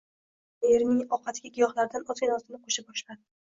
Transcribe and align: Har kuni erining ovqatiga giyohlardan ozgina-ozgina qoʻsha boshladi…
Har 0.63 0.63
kuni 0.65 0.73
erining 0.77 1.03
ovqatiga 1.17 1.53
giyohlardan 1.59 2.09
ozgina-ozgina 2.15 2.63
qoʻsha 2.67 2.89
boshladi… 2.91 3.25